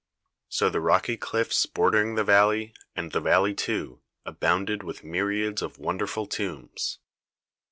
So 0.49 0.71
the 0.71 0.81
rocky 0.81 1.15
cliffs 1.15 1.67
bordering 1.67 2.15
the 2.15 2.23
valley, 2.23 2.73
and 2.95 3.11
the 3.11 3.19
valley 3.19 3.53
too, 3.53 4.01
abounded 4.25 4.81
with 4.81 5.03
myriads 5.03 5.61
of 5.61 5.77
wonderful 5.77 6.25
tombs. 6.25 6.97